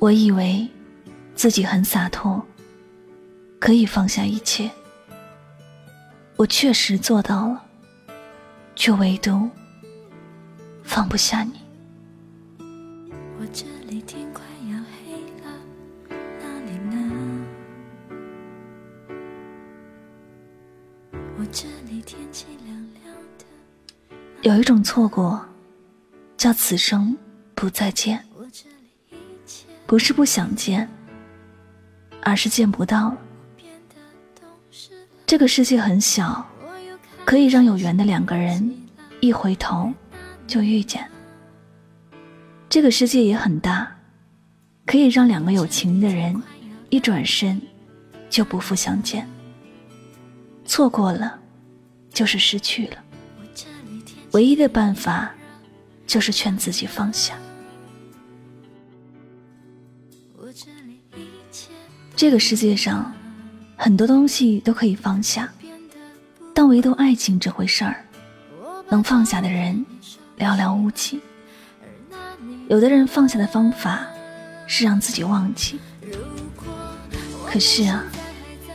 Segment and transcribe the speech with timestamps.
[0.00, 0.68] 我以为
[1.34, 2.40] 自己很洒脱，
[3.58, 4.70] 可以放下一切。
[6.36, 7.64] 我确实做到了，
[8.76, 9.50] 却唯独
[10.84, 11.54] 放不下你。
[13.40, 15.50] 我这里天快要黑了，
[16.40, 17.44] 那里呢？
[21.36, 23.44] 我这里天气凉凉的。
[24.42, 25.44] 有一种错过，
[26.36, 27.16] 叫此生
[27.56, 28.24] 不再见。
[29.88, 30.86] 不是不想见，
[32.22, 33.16] 而是见不到了。
[35.24, 36.46] 这个世界很小，
[37.24, 38.86] 可以让有缘的两个人
[39.20, 39.90] 一回头
[40.46, 41.02] 就遇见；
[42.68, 43.90] 这个世界也很大，
[44.84, 46.38] 可以让两个有情的人
[46.90, 47.58] 一转身
[48.28, 49.26] 就不复相见。
[50.66, 51.38] 错过了，
[52.12, 53.02] 就是失去了。
[54.32, 55.30] 唯一的办法，
[56.06, 57.38] 就是劝自己放下。
[62.14, 63.12] 这个世界上，
[63.76, 65.52] 很多东西都可以放下，
[66.54, 68.04] 但唯独爱情这回事儿，
[68.88, 69.84] 能放下的人
[70.38, 71.20] 寥寥无几。
[72.68, 74.06] 有的人放下的方法
[74.66, 75.78] 是让自己忘记，
[77.46, 78.04] 可是啊，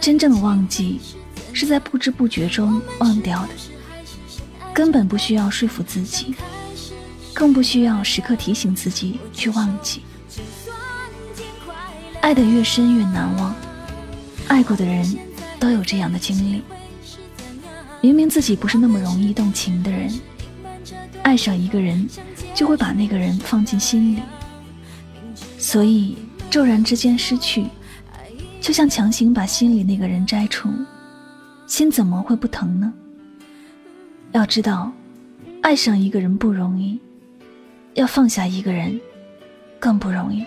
[0.00, 1.00] 真正的忘记
[1.52, 3.50] 是在不知不觉中忘掉的，
[4.72, 6.34] 根本不需要说服自己，
[7.34, 10.02] 更不需要时刻提醒自己去忘记。
[12.22, 13.54] 爱得越深越难忘，
[14.46, 15.04] 爱过的人
[15.58, 16.62] 都有这样的经历。
[18.00, 20.08] 明明自己不是那么容易动情的人，
[21.22, 22.08] 爱上一个人
[22.54, 24.22] 就会把那个人放进心里，
[25.58, 26.16] 所以
[26.48, 27.66] 骤然之间失去，
[28.60, 30.70] 就像强行把心里那个人摘除，
[31.66, 32.92] 心怎么会不疼呢？
[34.30, 34.92] 要知道，
[35.60, 37.00] 爱上一个人不容易，
[37.94, 38.98] 要放下一个人
[39.80, 40.44] 更不容易。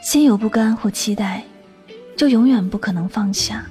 [0.00, 1.44] 心有不甘或期待，
[2.16, 3.66] 就永远不可能放下。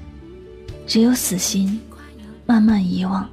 [0.86, 1.82] 只有死心，
[2.46, 3.28] 慢慢遗忘，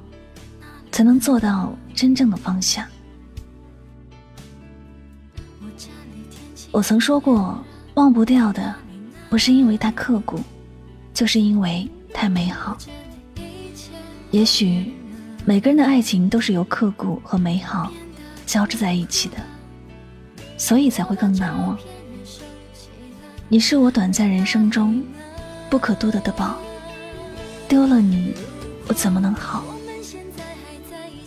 [0.91, 2.87] 才能做到真正的放下。
[6.71, 7.63] 我曾说过，
[7.93, 8.75] 忘不掉的，
[9.29, 10.39] 不是因为太刻骨，
[11.13, 12.75] 就是因为太美好。
[14.31, 14.91] 也许，
[15.45, 17.91] 每个人的爱情都是由刻骨和美好
[18.47, 19.37] 交织在一起的，
[20.57, 21.77] 所以才会更难忘。
[23.49, 25.01] 你是我短暂人生中
[25.69, 26.57] 不可多得的宝，
[27.65, 28.33] 丢了你，
[28.87, 29.63] 我怎么能好？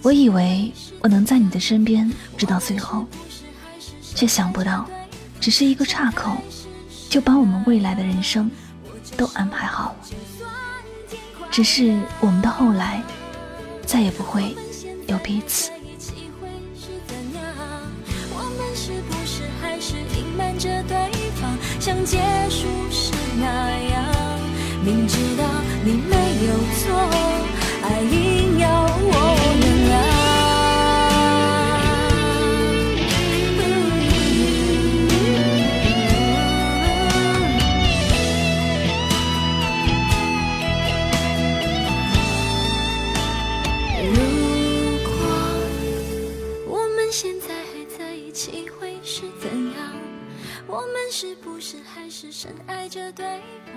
[0.03, 0.71] 我以为
[1.01, 3.07] 我能在你的身边直到最后，
[4.15, 4.87] 却想不到，
[5.41, 6.37] 只是一个岔口，
[7.09, 8.51] 就把我们未来的人生
[9.17, 9.97] 都安排好了。
[11.51, 13.03] 只是我们的后来，
[13.87, 14.55] 再也不会
[15.07, 15.71] 有彼此。
[24.91, 25.45] 明知道
[25.85, 26.17] 你没
[26.49, 26.91] 有错，
[27.85, 28.67] 爱硬要
[29.01, 29.15] 我
[29.61, 29.93] 原谅。
[44.11, 44.17] 如
[45.07, 45.09] 果
[46.67, 49.79] 我们现在还在一起，会是怎样？
[50.67, 53.25] 我们是不是还是深爱着对
[53.67, 53.70] 方？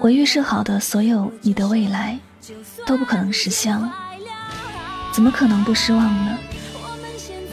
[0.00, 2.18] 我预设好的所有你的未来
[2.86, 3.92] 都不可能实现了，
[5.12, 6.38] 怎么可能不失望呢？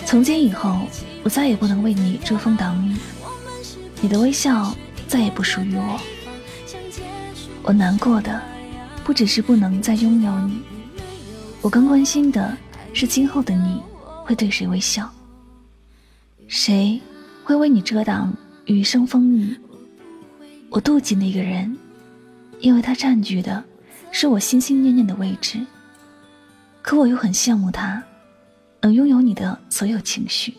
[0.05, 0.81] 从今以后，
[1.23, 2.95] 我再也不能为你遮风挡雨，
[4.01, 4.75] 你的微笑
[5.07, 5.99] 再也不属于我。
[7.63, 8.41] 我难过的
[9.03, 10.61] 不只是不能再拥有你，
[11.61, 12.55] 我更关心的
[12.93, 13.81] 是今后的你
[14.23, 15.11] 会对谁微笑，
[16.47, 17.01] 谁？
[17.43, 18.33] 会为你遮挡
[18.65, 19.55] 余生风雨。
[20.75, 21.73] 我妒忌那个人，
[22.59, 23.63] 因为他占据的
[24.11, 25.57] 是我心心念念的位置。
[26.81, 28.03] 可我又很羡慕他，
[28.81, 30.53] 能拥有你的所有情绪，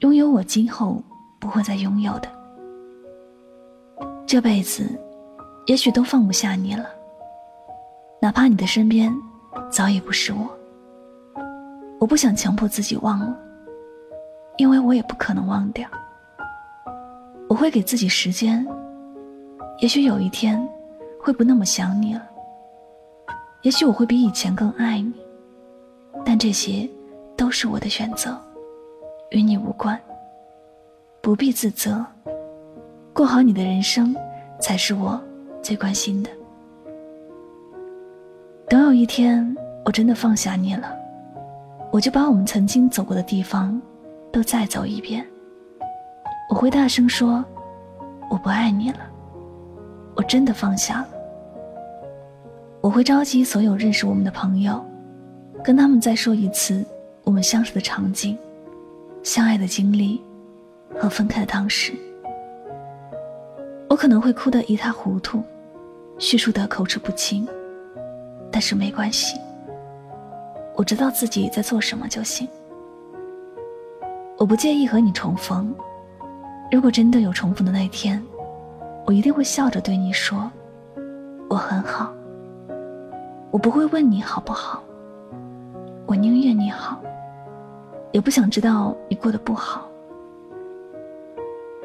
[0.00, 1.00] 拥有我今后
[1.38, 2.28] 不会再拥有的。
[4.26, 4.90] 这辈子，
[5.66, 6.86] 也许都放不下你了。
[8.20, 9.14] 哪怕你的身边
[9.70, 10.50] 早已不是我，
[12.00, 13.38] 我不想强迫自己忘了，
[14.56, 15.88] 因为我也不可能忘掉。
[17.48, 18.66] 我会给自己时间，
[19.78, 20.66] 也许有一天
[21.20, 22.22] 会不那么想你了，
[23.62, 25.12] 也许我会比以前更爱你，
[26.24, 26.88] 但这些
[27.36, 28.40] 都是我的选择，
[29.30, 30.00] 与你无关，
[31.20, 32.04] 不必自责。
[33.12, 34.16] 过好你的人生，
[34.58, 35.20] 才是我
[35.62, 36.30] 最关心的。
[38.68, 40.90] 等有一天我真的放下你了，
[41.92, 43.80] 我就把我们曾经走过的地方，
[44.32, 45.26] 都再走一遍。
[46.48, 47.44] 我会大声说
[48.30, 49.00] ：“我不爱你了，
[50.16, 51.08] 我真的放下了。”
[52.82, 54.84] 我会召集所有认识我们的朋友，
[55.62, 56.84] 跟他们再说一次
[57.24, 58.38] 我们相识的场景、
[59.22, 60.22] 相爱的经历
[60.96, 61.92] 和分开的当时。
[63.88, 65.42] 我可能会哭得一塌糊涂，
[66.18, 67.46] 叙述得口齿不清，
[68.52, 69.36] 但是没关系。
[70.76, 72.46] 我知道自己在做什么就行。
[74.38, 75.74] 我不介意和你重逢，
[76.70, 78.22] 如果真的有重逢的那一天，
[79.06, 80.50] 我一定会笑着对你说
[81.48, 82.12] ：“我很好。”
[83.52, 84.82] 我不会问你好不好，
[86.04, 87.00] 我宁愿你好，
[88.12, 89.88] 也不想知道你过得不好。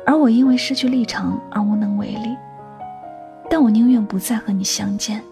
[0.05, 2.35] 而我因为失去立场而无能为力，
[3.49, 5.23] 但我宁愿不再和你相见，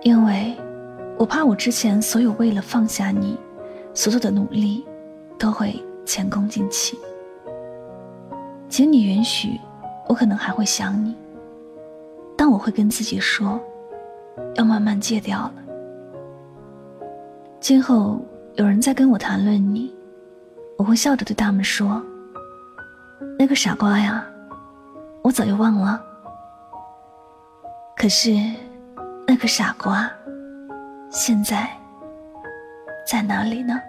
[0.00, 0.56] 因为
[1.18, 3.36] 我怕我之前所有为了放下你
[3.92, 4.86] 所做的努力，
[5.36, 5.74] 都会
[6.06, 6.98] 前功尽弃。
[8.70, 9.60] 请你允许，
[10.08, 11.16] 我可能还会想你，
[12.36, 13.60] 但我会跟自己说，
[14.54, 15.54] 要慢慢戒掉了。
[17.60, 18.20] 今后
[18.54, 19.94] 有人在跟我谈论你，
[20.78, 22.02] 我会笑着对他们说。
[23.38, 24.24] 那个傻瓜呀，
[25.22, 26.00] 我早就忘了。
[27.96, 28.30] 可是，
[29.26, 30.10] 那个傻瓜，
[31.10, 31.68] 现在
[33.06, 33.80] 在哪里呢？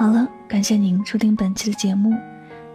[0.00, 2.16] 好了，感谢您收听本期的节目。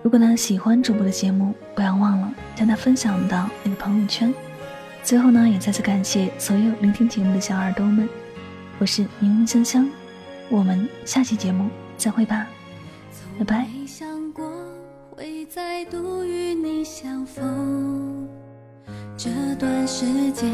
[0.03, 4.31] 如果呢喜欢主播的节目，不要忘了将它分享到你的朋友圈。
[5.01, 8.07] 最后呢，也再次感谢所有聆听节目的小耳朵们。
[8.77, 9.89] 我是柠檬香香，
[10.49, 11.67] 我们下期节目
[11.97, 12.45] 再会吧，
[13.39, 13.67] 拜拜。
[13.73, 14.47] 没想过
[15.09, 18.27] 会再度与你相逢，
[19.17, 20.53] 这段时间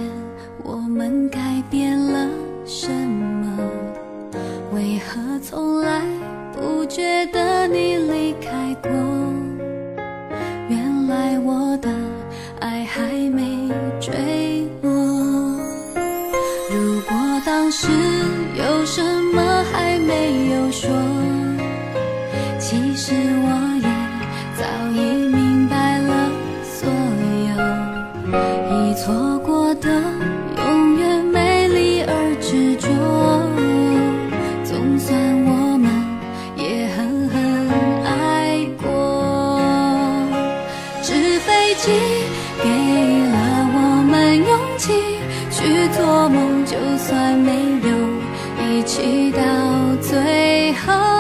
[0.64, 2.30] 我们改变了
[2.66, 3.58] 什么？
[4.74, 6.02] 为何从来？
[6.62, 8.92] 不觉得你离开过，
[10.70, 11.90] 原来我的
[12.60, 13.68] 爱还没
[14.00, 14.14] 坠
[14.84, 14.92] 落。
[16.70, 17.88] 如果当时
[18.54, 19.02] 有什
[19.34, 19.42] 么
[19.74, 20.88] 还没有说，
[22.60, 23.48] 其实我
[23.82, 23.90] 也
[24.56, 26.30] 早已明白了
[26.64, 26.88] 所
[27.50, 30.21] 有，已错过的。
[45.94, 49.42] 做梦就算没有一起到
[50.02, 51.11] 最后。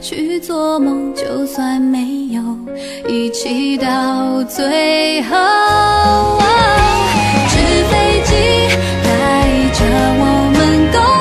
[0.00, 2.42] 去做梦，就算没有
[3.08, 5.36] 一起到最后。
[7.48, 7.56] 纸
[7.90, 8.32] 飞机
[9.04, 9.08] 带
[9.74, 9.84] 着
[10.20, 10.22] 我
[10.54, 11.17] 们共。